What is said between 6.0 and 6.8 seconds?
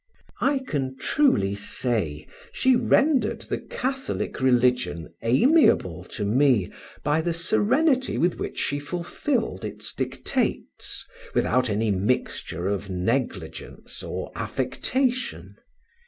to me